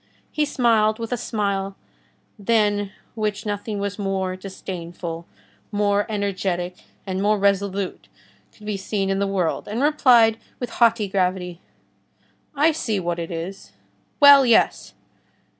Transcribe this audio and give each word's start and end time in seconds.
He 0.31 0.45
smiled 0.45 0.97
with 0.97 1.11
a 1.11 1.15
smile 1.15 1.75
than 2.39 2.91
which 3.13 3.45
nothing 3.45 3.85
more 3.99 4.35
disdainful, 4.35 5.27
more 5.71 6.07
energetic, 6.09 6.77
and 7.05 7.21
more 7.21 7.37
resolute 7.37 8.07
could 8.51 8.65
be 8.65 8.77
seen 8.77 9.11
in 9.11 9.19
the 9.19 9.27
world, 9.27 9.67
and 9.67 9.83
replied 9.83 10.39
with 10.59 10.71
haughty 10.71 11.07
gravity:— 11.07 11.61
"I 12.55 12.71
see 12.71 12.99
what 12.99 13.19
it 13.19 13.29
is. 13.29 13.73
Well, 14.19 14.43
yes!" 14.43 14.95